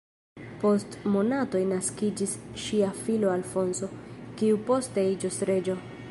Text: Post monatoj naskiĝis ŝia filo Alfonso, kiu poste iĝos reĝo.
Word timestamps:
Post 0.61 0.95
monatoj 1.15 1.59
naskiĝis 1.73 2.33
ŝia 2.63 2.89
filo 3.01 3.31
Alfonso, 3.33 3.89
kiu 4.41 4.61
poste 4.71 5.05
iĝos 5.11 5.39
reĝo. 5.51 5.77